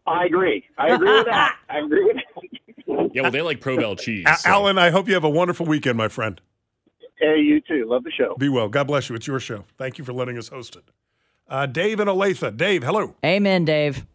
[0.06, 0.66] I agree.
[0.78, 1.58] I agree with that.
[1.70, 3.10] I agree with that.
[3.14, 4.26] Yeah, well, they like Provel cheese.
[4.28, 6.42] A- Alan, I hope you have a wonderful weekend, my friend.
[7.20, 7.86] Hey, you too.
[7.88, 8.36] Love the show.
[8.38, 8.68] Be well.
[8.68, 9.16] God bless you.
[9.16, 9.64] It's your show.
[9.78, 10.84] Thank you for letting us host it.
[11.48, 12.56] Uh, Dave and Olathe.
[12.58, 13.16] Dave, hello.
[13.26, 14.06] Amen, Dave.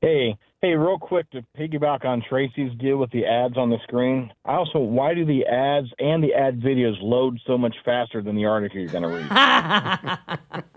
[0.00, 4.30] Hey, hey, real quick to piggyback on Tracy's deal with the ads on the screen.
[4.44, 8.36] I also, why do the ads and the ad videos load so much faster than
[8.36, 9.30] the article you're going to read?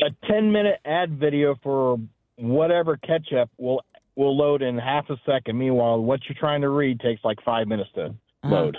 [0.00, 1.98] a 10 minute ad video for
[2.36, 3.82] whatever ketchup will
[4.14, 5.56] will load in half a second.
[5.58, 8.48] Meanwhile, what you're trying to read takes like five minutes to Uh-huh.
[8.54, 8.76] load.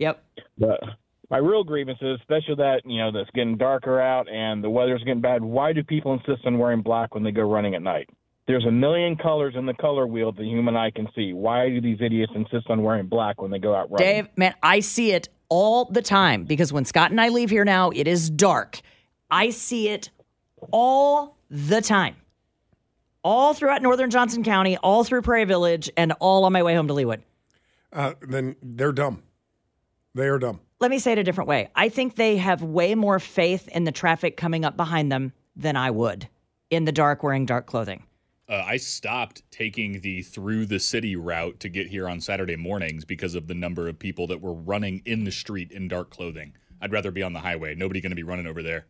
[0.00, 0.24] Yep.
[0.58, 0.80] But
[1.30, 5.02] my real grievance is, especially that you know that's getting darker out and the weather's
[5.04, 5.42] getting bad.
[5.42, 8.08] Why do people insist on wearing black when they go running at night?
[8.46, 11.32] There's a million colors in the color wheel the human eye can see.
[11.32, 14.06] Why do these idiots insist on wearing black when they go out running?
[14.06, 17.64] Dave, man, I see it all the time because when Scott and I leave here
[17.64, 18.80] now, it is dark.
[19.30, 20.10] I see it
[20.70, 22.16] all the time.
[23.22, 26.88] All throughout northern Johnson County, all through Prairie Village, and all on my way home
[26.88, 27.22] to Leawood.
[27.90, 29.22] Uh, then they're dumb.
[30.14, 30.60] They are dumb.
[30.80, 31.70] Let me say it a different way.
[31.74, 35.76] I think they have way more faith in the traffic coming up behind them than
[35.76, 36.28] I would
[36.70, 38.04] in the dark wearing dark clothing.
[38.48, 43.04] Uh, I stopped taking the through the city route to get here on Saturday mornings
[43.04, 46.54] because of the number of people that were running in the street in dark clothing.
[46.80, 47.74] I'd rather be on the highway.
[47.74, 48.86] Nobody going to be running over there.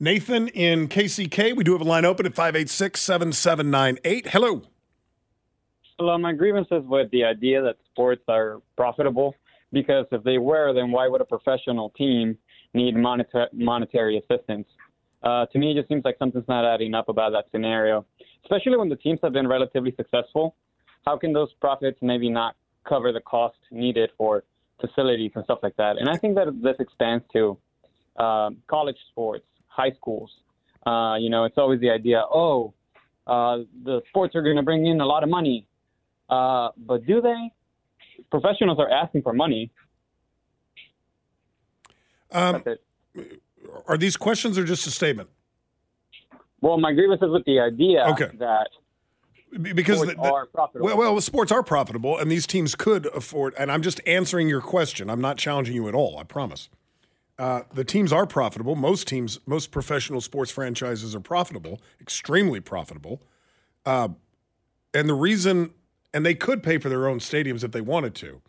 [0.00, 1.54] Nathan in KCK.
[1.54, 4.28] We do have a line open at 586 7798.
[4.28, 4.62] Hello.
[5.98, 9.34] Hello, my grievance is with the idea that sports are profitable
[9.72, 12.36] because if they were, then why would a professional team
[12.74, 14.66] need moneta- monetary assistance?
[15.22, 18.06] Uh, to me, it just seems like something's not adding up about that scenario,
[18.44, 20.56] especially when the teams have been relatively successful.
[21.06, 22.56] How can those profits maybe not
[22.88, 24.44] cover the cost needed for
[24.80, 25.98] facilities and stuff like that?
[25.98, 27.58] And I think that this expands to
[28.16, 30.30] um, college sports, high schools.
[30.86, 32.72] Uh, you know, it's always the idea, oh,
[33.26, 35.66] uh, the sports are going to bring in a lot of money.
[36.28, 37.52] Uh, but do they?
[38.30, 39.70] Professionals are asking for money.
[42.32, 42.62] Um,
[43.86, 45.28] are these questions or just a statement?
[46.60, 48.30] Well, my grievance is with the idea Okay.
[48.38, 48.68] that
[49.62, 50.86] because sports the- the- are profitable.
[50.86, 53.54] Well, well, sports are profitable, and these teams could afford.
[53.58, 55.10] And I'm just answering your question.
[55.10, 56.18] I'm not challenging you at all.
[56.18, 56.68] I promise.
[57.38, 58.76] Uh, the teams are profitable.
[58.76, 63.22] Most teams, most professional sports franchises are profitable, extremely profitable.
[63.86, 64.10] Uh,
[64.92, 65.72] and the reason,
[66.12, 68.40] and they could pay for their own stadiums if they wanted to.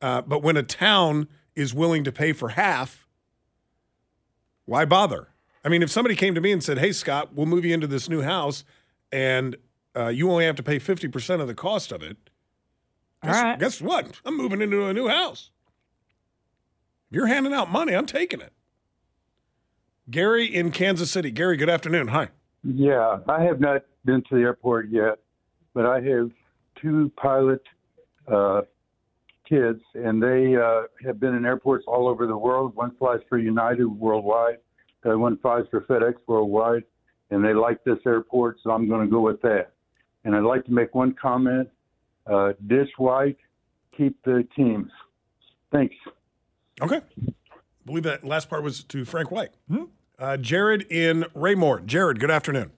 [0.00, 3.06] Uh, but when a town is willing to pay for half,
[4.64, 5.28] why bother?
[5.64, 7.86] I mean, if somebody came to me and said, "Hey, Scott, we'll move you into
[7.86, 8.64] this new house,
[9.10, 9.56] and
[9.96, 12.16] uh, you only have to pay fifty percent of the cost of it,"
[13.22, 13.58] guess, right.
[13.58, 14.20] guess what?
[14.24, 15.50] I'm moving into a new house.
[17.10, 18.52] If you're handing out money, I'm taking it.
[20.10, 21.30] Gary in Kansas City.
[21.30, 22.08] Gary, good afternoon.
[22.08, 22.28] Hi.
[22.62, 25.18] Yeah, I have not been to the airport yet,
[25.74, 26.30] but I have
[26.80, 27.62] two pilot
[28.28, 28.62] uh,
[29.48, 32.74] kids, and they uh, have been in airports all over the world.
[32.74, 34.58] One flies for United worldwide,
[35.04, 36.82] other one flies for FedEx worldwide,
[37.30, 39.72] and they like this airport, so I'm going to go with that.
[40.24, 41.68] And I'd like to make one comment:
[42.26, 43.38] uh, dish white,
[43.96, 44.90] keep the teams.
[45.72, 45.94] Thanks.
[46.82, 47.00] Okay.
[47.26, 47.32] I
[47.84, 49.50] believe that last part was to Frank White.
[50.18, 51.80] Uh, Jared in Raymore.
[51.80, 52.72] Jared, good afternoon.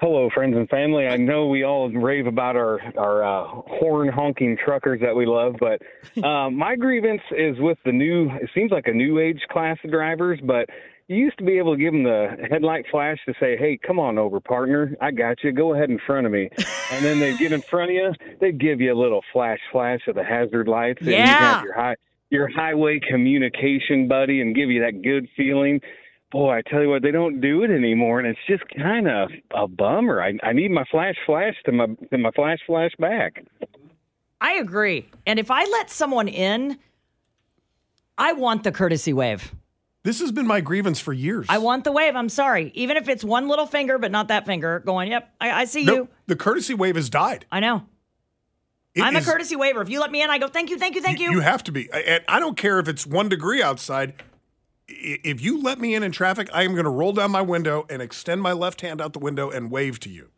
[0.00, 1.06] Hello, friends and family.
[1.06, 5.56] I know we all rave about our our uh, horn honking truckers that we love,
[5.60, 5.82] but
[6.26, 8.30] um, my grievance is with the new.
[8.40, 10.70] It seems like a new age class of drivers, but
[11.08, 13.98] you used to be able to give them the headlight flash to say, "Hey, come
[13.98, 14.96] on over, partner.
[15.02, 15.52] I got you.
[15.52, 16.48] Go ahead in front of me."
[16.92, 18.12] and then they'd get in front of you.
[18.40, 21.00] They'd give you a little flash flash of the hazard lights.
[21.02, 21.56] And Yeah.
[21.56, 21.96] have your high
[22.30, 25.82] your highway communication buddy and give you that good feeling.
[26.30, 29.30] Boy, I tell you what, they don't do it anymore, and it's just kind of
[29.52, 30.22] a bummer.
[30.22, 33.44] I, I need my flash flash to my to my flash flash back.
[34.40, 35.08] I agree.
[35.26, 36.78] And if I let someone in,
[38.16, 39.52] I want the courtesy wave.
[40.02, 41.46] This has been my grievance for years.
[41.50, 42.16] I want the wave.
[42.16, 42.70] I'm sorry.
[42.74, 45.84] Even if it's one little finger, but not that finger, going, yep, I, I see
[45.84, 46.08] No, you.
[46.26, 47.44] the courtesy wave has died.
[47.52, 47.84] I know.
[48.94, 49.82] It I'm is- a courtesy waiver.
[49.82, 51.30] If you let me in, I go, thank you, thank you, thank you.
[51.32, 51.90] You have to be.
[51.92, 54.14] And I don't care if it's one degree outside.
[54.92, 57.86] If you let me in in traffic, I am going to roll down my window
[57.88, 60.30] and extend my left hand out the window and wave to you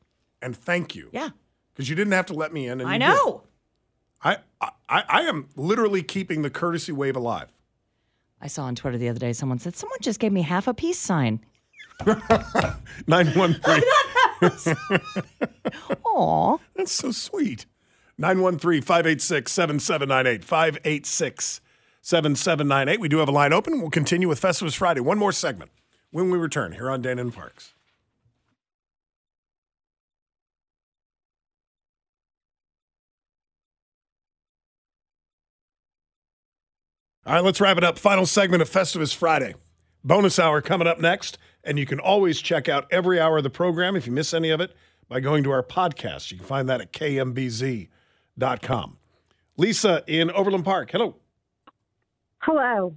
[0.42, 1.08] and thank you.
[1.12, 1.30] Yeah.
[1.72, 2.80] Because you didn't have to let me in.
[2.80, 3.44] And I know.
[4.22, 7.48] I, I, I am literally keeping the courtesy wave alive.
[8.40, 10.74] I saw on Twitter the other day someone said, someone just gave me half a
[10.74, 11.40] peace sign.
[12.04, 13.82] 913.
[16.04, 16.58] Aw.
[16.74, 17.66] That's so sweet.
[18.18, 20.44] 913 586 7798.
[20.44, 21.60] 586
[22.02, 23.00] 7798.
[23.00, 23.80] We do have a line open.
[23.80, 25.00] We'll continue with Festivus Friday.
[25.00, 25.70] One more segment
[26.10, 27.74] when we return here on Dana and Parks.
[37.24, 38.00] All right, let's wrap it up.
[38.00, 39.54] Final segment of Festivus Friday.
[40.02, 41.38] Bonus hour coming up next.
[41.62, 44.50] And you can always check out every hour of the program if you miss any
[44.50, 44.74] of it
[45.08, 46.32] by going to our podcast.
[46.32, 47.88] You can find that at kmbz.com.
[49.56, 50.90] Lisa in Overland Park.
[50.90, 51.21] Hello.
[52.42, 52.94] Hello.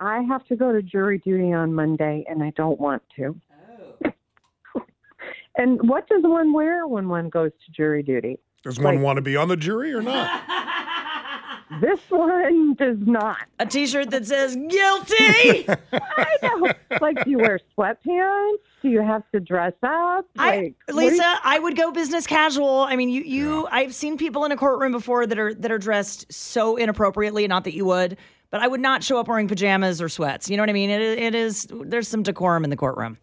[0.00, 3.40] I have to go to jury duty on Monday, and I don't want to.
[4.74, 4.82] Oh.
[5.56, 8.38] and what does one wear when one goes to jury duty?
[8.64, 10.42] Does one want to be on the jury or not?
[11.80, 13.38] This one does not.
[13.58, 16.72] A T-shirt that says "guilty." I know.
[17.00, 18.58] Like, do you wear sweatpants?
[18.82, 20.26] Do you have to dress up?
[20.38, 22.80] I, Like, what do you- Lisa, I would go business casual.
[22.80, 25.78] I mean, you, you, I've seen people in a courtroom before that are that are
[25.78, 27.48] dressed so inappropriately.
[27.48, 28.18] Not that you would,
[28.54, 30.48] but I would not show up wearing pajamas or sweats.
[30.48, 30.88] You know what I mean?
[30.88, 31.66] It, it is.
[31.72, 33.18] There's some decorum in the courtroom.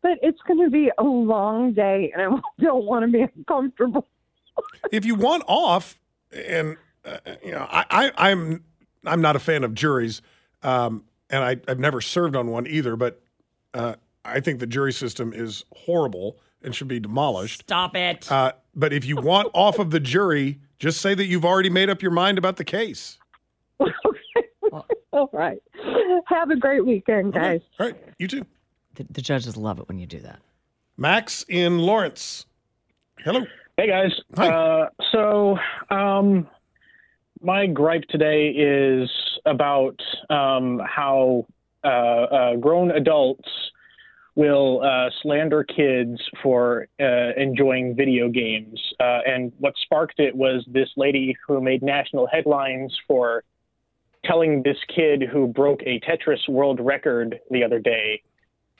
[0.00, 4.04] but it's going to be a long day, and I don't want to be uncomfortable.
[4.90, 6.00] if you want off,
[6.32, 8.64] and uh, you know, I, I, I'm
[9.06, 10.22] I'm not a fan of juries,
[10.64, 12.96] um, and I, I've never served on one either.
[12.96, 13.22] But
[13.74, 17.60] uh, I think the jury system is horrible and should be demolished.
[17.60, 18.28] Stop it.
[18.28, 21.88] Uh, but if you want off of the jury, just say that you've already made
[21.88, 23.18] up your mind about the case.
[25.14, 25.62] All right.
[26.26, 27.60] Have a great weekend, guys.
[27.78, 28.46] All right, you too.
[28.94, 30.40] The, the judges love it when you do that.
[30.96, 32.46] Max in Lawrence.
[33.18, 33.44] Hello.
[33.76, 34.12] Hey guys.
[34.36, 35.56] Uh, so
[35.90, 36.46] um,
[37.40, 39.10] my gripe today is
[39.46, 39.98] about
[40.30, 41.46] um, how
[41.84, 43.48] uh, uh, grown adults
[44.34, 48.80] will uh, slander kids for uh, enjoying video games.
[48.98, 53.44] Uh, and what sparked it was this lady who made national headlines for
[54.24, 58.22] telling this kid who broke a Tetris world record the other day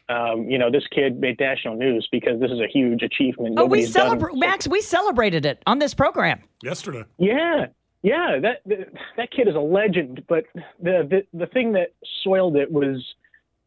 [0.08, 3.54] um, you know, this kid made national news because this is a huge achievement.
[3.56, 4.68] Oh, we Nobody's done- celebrate Max.
[4.68, 6.42] We celebrated it on this program.
[6.62, 7.04] Yesterday.
[7.18, 7.66] Yeah,
[8.02, 10.24] yeah, that that- that kid is a legend.
[10.28, 10.44] But
[10.82, 13.02] the, the the thing that soiled it was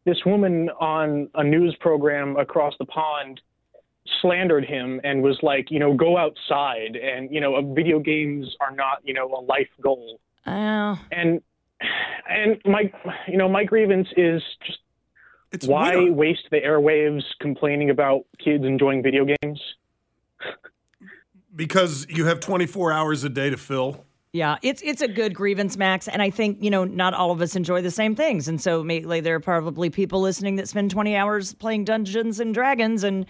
[0.04, 3.40] this woman on a news program across the pond
[4.20, 8.54] slandered him and was like, you know, go outside and you know, uh, video games
[8.60, 10.20] are not you know a life goal.
[10.46, 11.00] Oh.
[11.10, 11.40] And
[12.28, 12.92] and my
[13.28, 14.78] you know my grievance is just
[15.52, 16.12] it's why winter.
[16.12, 19.60] waste the airwaves complaining about kids enjoying video games?
[21.54, 24.04] Because you have 24 hours a day to fill.
[24.32, 27.40] Yeah, it's it's a good grievance, Max, and I think you know not all of
[27.40, 30.90] us enjoy the same things, and so maybe there are probably people listening that spend
[30.90, 33.24] twenty hours playing Dungeons and Dragons, and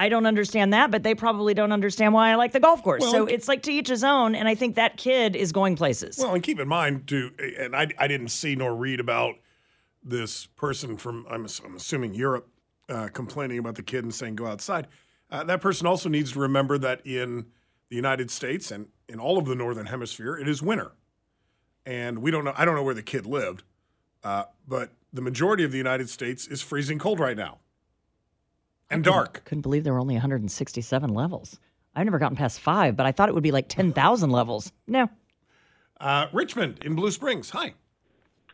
[0.00, 3.02] I don't understand that, but they probably don't understand why I like the golf course.
[3.10, 6.18] so it's like to each his own, and I think that kid is going places.
[6.18, 9.34] Well, and keep in mind too, and I, I didn't see nor read about
[10.04, 12.48] this person from I'm, I'm assuming Europe
[12.88, 14.86] uh, complaining about the kid and saying go outside.
[15.30, 17.46] Uh, that person also needs to remember that in
[17.90, 20.92] the United States and in all of the northern hemisphere, it is winter,
[21.84, 22.54] and we don't know.
[22.56, 23.64] I don't know where the kid lived,
[24.22, 27.58] uh, but the majority of the United States is freezing cold right now
[28.90, 29.42] and dark.
[29.44, 31.58] Couldn't believe there were only 167 levels.
[31.94, 34.72] I've never gotten past five, but I thought it would be like 10,000 levels.
[34.86, 35.08] No.
[36.00, 37.50] Uh, Richmond in Blue Springs.
[37.50, 37.74] Hi.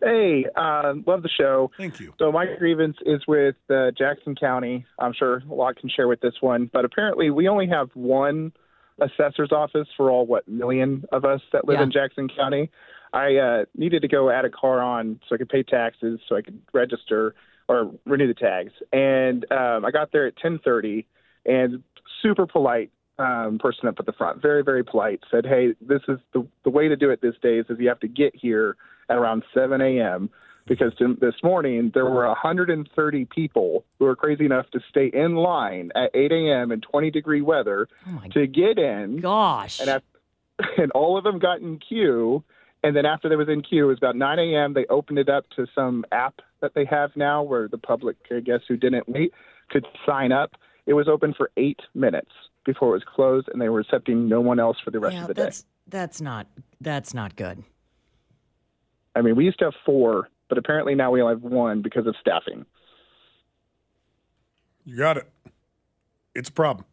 [0.03, 1.70] Hey, uh, love the show.
[1.78, 2.12] Thank you.
[2.18, 4.85] So my grievance is with uh, Jackson County.
[4.99, 8.53] I'm sure a lot can share with this one, but apparently we only have one
[9.01, 11.85] assessor's office for all what million of us that live Yeah.
[11.85, 12.70] in Jackson County.
[13.12, 16.37] I uh, needed to go add a car on so I could pay taxes, so
[16.37, 17.35] I could register
[17.68, 18.72] or renew the tags.
[18.92, 21.04] And um, I got there at 10:30,
[21.46, 21.82] and
[22.22, 26.18] super polite um, person up at the front, very very polite, said, "Hey, this is
[26.32, 28.76] the the way to do it these days is you have to get here
[29.08, 30.30] at around 7 a.m."
[30.66, 35.90] Because this morning there were 130 people who were crazy enough to stay in line
[35.94, 36.72] at 8 a.m.
[36.72, 37.86] in 20 degree weather
[38.32, 39.20] to get in.
[39.20, 39.78] Gosh!
[39.78, 40.02] And, af-
[40.78, 42.42] and all of them got in queue.
[42.82, 44.72] And then after they was in queue, it was about 9 a.m.
[44.72, 48.40] They opened it up to some app that they have now, where the public, I
[48.40, 49.32] guess, who didn't wait,
[49.70, 50.52] could sign up.
[50.86, 52.30] It was open for eight minutes
[52.64, 55.22] before it was closed, and they were accepting no one else for the rest yeah,
[55.22, 55.42] of the day.
[55.42, 56.46] that's that's not
[56.80, 57.62] that's not good.
[59.14, 62.06] I mean, we used to have four, but apparently now we only have one because
[62.06, 62.64] of staffing.
[64.84, 65.28] You got it.
[66.34, 66.86] It's a problem.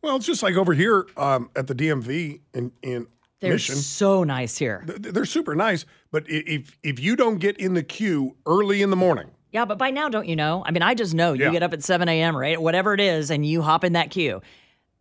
[0.00, 3.06] Well, it's just like over here um, at the DMV in in
[3.42, 3.74] They're Mission.
[3.76, 4.84] so nice here.
[4.86, 8.96] They're super nice, but if if you don't get in the queue early in the
[8.96, 10.62] morning, Yeah, but by now, don't you know?
[10.64, 11.50] I mean, I just know you Yeah.
[11.50, 12.60] get up at 7 a.m., right?
[12.60, 14.40] Whatever it is, and you hop in that queue.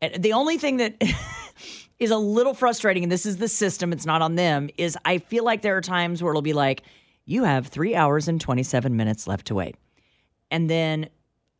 [0.01, 0.95] And the only thing that
[1.99, 5.19] is a little frustrating, and this is the system, it's not on them, is I
[5.19, 6.81] feel like there are times where it'll be like,
[7.25, 9.75] you have three hours and 27 minutes left to wait.
[10.49, 11.07] And then,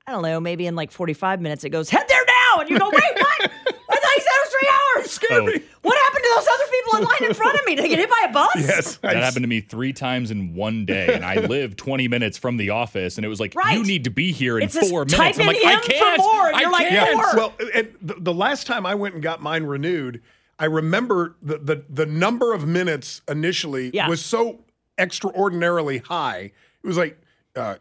[0.08, 2.62] I don't know, maybe in like 45 minutes, it goes, head there now.
[2.62, 3.52] And you go, wait, what?
[3.52, 5.12] I thought you said it was three hours.
[5.12, 5.52] Scared me.
[5.84, 6.01] What happened to
[6.36, 7.76] those other people in line in front of me?
[7.76, 8.52] Did they get hit by a bus?
[8.58, 8.98] Yes.
[8.98, 12.58] That happened to me three times in one day, and I live 20 minutes from
[12.58, 15.06] the office, and it was like, you need to be here in It says, four
[15.06, 15.40] "Type minutes.
[15.40, 16.18] I'm in like, I M for can't.
[16.20, 17.16] more," and I you're like, can't.
[17.18, 20.22] "More." Well, and the, the last time I went and got mine renewed,
[20.60, 24.08] I remember the the, the number of minutes initially Yeah.
[24.08, 24.60] was so
[25.00, 26.52] extraordinarily high.
[26.84, 27.20] It was like
[27.56, 27.76] uh,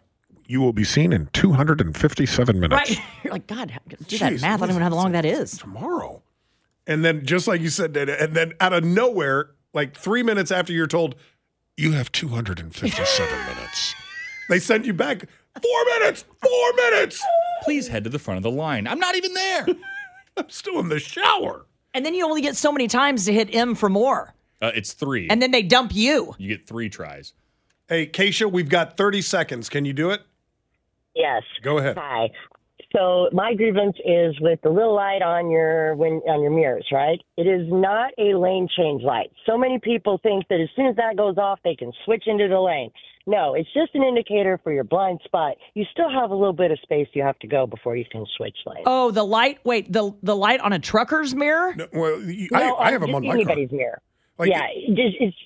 [0.47, 2.91] you will be seen in 257 minutes.
[2.91, 2.99] Right.
[3.25, 3.73] You're like, God,
[4.09, 4.45] do that math.
[4.45, 5.57] I don't even know how long that is.
[5.59, 6.23] Tomorrow.
[6.91, 10.51] And then just like you said, Dana, and then out of nowhere, like three minutes
[10.51, 11.15] after you're told
[11.77, 13.95] you have 257 minutes,
[14.49, 15.21] they send you back
[15.63, 17.25] four minutes, four minutes.
[17.63, 18.89] Please head to the front of the line.
[18.89, 19.67] I'm not even there.
[20.37, 21.65] I'm still in the shower.
[21.95, 24.35] And then you only get so many times to hit M for more.
[24.61, 25.29] Uh, it's three.
[25.31, 26.35] And then they dump you.
[26.39, 27.35] you get three tries.
[27.89, 29.69] Hey, Keisha, we've got 30 seconds.
[29.69, 30.23] Can you do it?
[31.15, 31.45] Yes.
[31.63, 31.97] Go ahead.
[31.99, 32.31] Hi.
[32.95, 37.21] So my grievance is with the little light on your when on your mirrors, right?
[37.37, 39.31] It is not a lane change light.
[39.47, 42.49] So many people think that as soon as that goes off, they can switch into
[42.49, 42.91] the lane.
[43.27, 45.57] No, it's just an indicator for your blind spot.
[45.75, 48.27] You still have a little bit of space you have to go before you can
[48.37, 48.83] switch lanes.
[48.87, 49.59] Oh, the light.
[49.65, 51.77] Wait, the the light on a trucker's mirror?
[51.93, 53.35] well, you, No, I, I have just them on my car.
[53.37, 54.01] anybody's mirror.
[54.37, 55.37] Like- yeah, it just, it's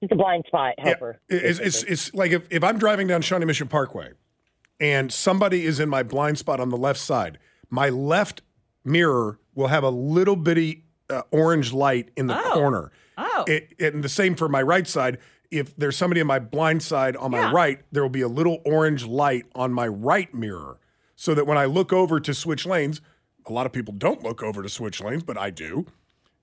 [0.00, 1.18] it's a blind spot helper.
[1.28, 4.10] It's, it's, it's like if, if I'm driving down Shawnee Mission Parkway
[4.80, 7.38] and somebody is in my blind spot on the left side,
[7.70, 8.42] my left
[8.84, 12.92] mirror will have a little bitty uh, orange light in the corner.
[13.16, 13.44] Oh.
[13.46, 15.18] It, and the same for my right side.
[15.50, 17.52] If there's somebody in my blind side on my Yeah.
[17.52, 20.78] right, there will be a little orange light on my right mirror.
[21.16, 23.00] So that when I look over to switch lanes,
[23.46, 25.86] a lot of people don't look over to switch lanes, but I do.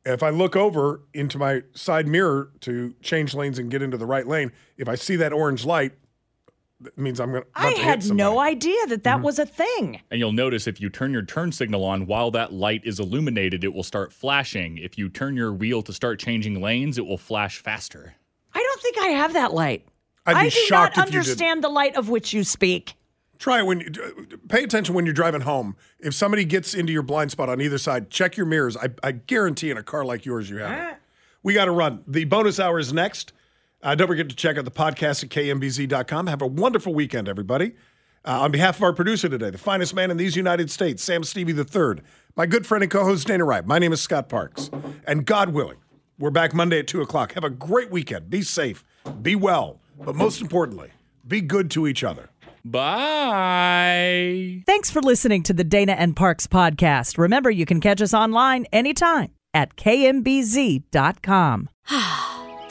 [0.05, 4.05] If I look over into my side mirror to change lanes and get into the
[4.05, 5.93] right lane, if I see that orange light,
[6.85, 7.49] That means I'm going to.
[7.55, 9.25] I had no idea that that mm-hmm.
[9.25, 10.01] was a thing.
[10.09, 13.63] And you'll notice if you turn your turn signal on while that light is illuminated,
[13.63, 14.77] it will start flashing.
[14.77, 18.15] If you turn your wheel to start changing lanes, it will flash faster.
[18.53, 19.87] I don't think I have that light.
[20.25, 21.27] I'd be I do shocked not if you did.
[21.27, 22.95] understand the light of which you speak.
[23.37, 23.91] Try it when you
[24.47, 25.75] pay attention when you're driving home.
[25.99, 28.77] If somebody gets into your blind spot on either side, check your mirrors.
[28.77, 30.81] I, I guarantee in a car like yours, you have it.
[30.81, 30.95] Uh-huh.
[31.43, 32.03] We got to run.
[32.07, 33.33] The bonus hour is next.
[33.85, 36.25] Uh, don't forget to check out the podcast at kmbz.com.
[36.25, 37.73] Have a wonderful weekend, everybody.
[38.25, 41.23] Uh, on behalf of our producer today, the finest man in these United States, Sam
[41.23, 42.01] Stevie III,
[42.35, 44.71] my good friend and co host Dana Wright, my name is Scott Parks.
[45.05, 45.77] And God willing,
[46.17, 47.33] we're back Monday at 2 o'clock.
[47.33, 48.31] Have a great weekend.
[48.31, 48.83] Be safe,
[49.21, 50.89] be well, but most importantly,
[51.27, 52.31] be good to each other.
[52.63, 54.63] Bye.
[54.65, 57.19] Thanks for listening to the Dana and Parks podcast.
[57.19, 61.69] Remember, you can catch us online anytime at kmbz.com.